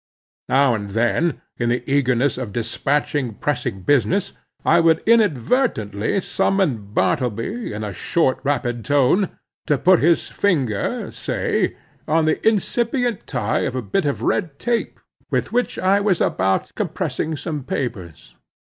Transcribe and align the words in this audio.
Now 0.49 0.73
and 0.73 0.89
then, 0.89 1.43
in 1.59 1.69
the 1.69 1.83
eagerness 1.85 2.39
of 2.39 2.51
dispatching 2.53 3.35
pressing 3.35 3.81
business, 3.83 4.33
I 4.65 4.79
would 4.79 5.03
inadvertently 5.05 6.19
summon 6.21 6.87
Bartleby, 6.91 7.71
in 7.71 7.83
a 7.83 7.93
short, 7.93 8.39
rapid 8.43 8.83
tone, 8.83 9.37
to 9.67 9.77
put 9.77 9.99
his 9.99 10.27
finger, 10.27 11.11
say, 11.11 11.77
on 12.07 12.25
the 12.25 12.41
incipient 12.47 13.27
tie 13.27 13.59
of 13.59 13.75
a 13.75 13.83
bit 13.83 14.05
of 14.05 14.23
red 14.23 14.57
tape 14.57 14.99
with 15.29 15.53
which 15.53 15.77
I 15.77 15.99
was 16.01 16.19
about 16.19 16.71
compressing 16.73 17.37
some 17.37 17.63
papers. 17.63 18.33